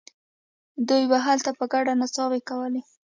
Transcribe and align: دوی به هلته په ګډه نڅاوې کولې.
دوی 0.87 1.03
به 1.11 1.17
هلته 1.25 1.49
په 1.59 1.65
ګډه 1.73 1.93
نڅاوې 2.01 2.39
کولې. 2.49 2.81